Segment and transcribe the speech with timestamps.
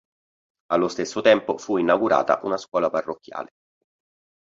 [0.71, 3.49] Allo stesso tempo fu inaugurata una scuola parrocchiale.